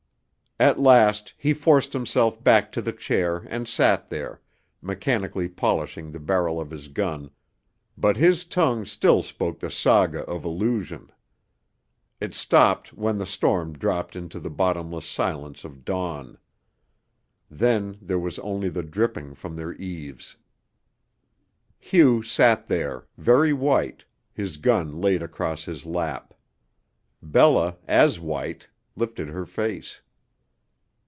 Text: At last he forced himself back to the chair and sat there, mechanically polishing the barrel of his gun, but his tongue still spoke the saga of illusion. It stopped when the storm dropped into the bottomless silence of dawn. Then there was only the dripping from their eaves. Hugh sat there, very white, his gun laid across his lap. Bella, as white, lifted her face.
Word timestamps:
At 0.59 0.79
last 0.79 1.33
he 1.39 1.55
forced 1.55 1.91
himself 1.91 2.43
back 2.43 2.71
to 2.73 2.83
the 2.83 2.91
chair 2.93 3.47
and 3.49 3.67
sat 3.67 4.09
there, 4.11 4.41
mechanically 4.79 5.47
polishing 5.49 6.11
the 6.11 6.19
barrel 6.19 6.61
of 6.61 6.69
his 6.69 6.87
gun, 6.87 7.31
but 7.97 8.15
his 8.15 8.45
tongue 8.45 8.85
still 8.85 9.23
spoke 9.23 9.57
the 9.57 9.71
saga 9.71 10.21
of 10.25 10.45
illusion. 10.45 11.11
It 12.19 12.35
stopped 12.35 12.93
when 12.93 13.17
the 13.17 13.25
storm 13.25 13.73
dropped 13.73 14.15
into 14.15 14.39
the 14.39 14.51
bottomless 14.51 15.07
silence 15.09 15.65
of 15.65 15.83
dawn. 15.83 16.37
Then 17.49 17.97
there 17.99 18.19
was 18.19 18.37
only 18.37 18.69
the 18.69 18.83
dripping 18.83 19.33
from 19.33 19.55
their 19.55 19.73
eaves. 19.73 20.37
Hugh 21.79 22.21
sat 22.21 22.67
there, 22.67 23.07
very 23.17 23.51
white, 23.51 24.05
his 24.31 24.57
gun 24.57 25.01
laid 25.01 25.23
across 25.23 25.65
his 25.65 25.87
lap. 25.87 26.35
Bella, 27.19 27.77
as 27.87 28.19
white, 28.19 28.67
lifted 28.95 29.27
her 29.29 29.47
face. 29.47 30.01